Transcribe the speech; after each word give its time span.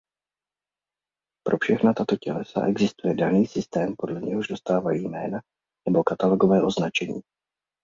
Pro 1.47 1.57
všechna 1.61 1.93
tato 1.93 2.15
tělesa 2.17 2.65
existuje 2.67 3.15
daný 3.15 3.47
systém 3.47 3.93
podle 3.97 4.21
něhož 4.21 4.47
dostávají 4.47 5.03
jména 5.07 5.39
nebo 5.87 6.03
katalogové 6.03 6.63
označení. 6.63 7.21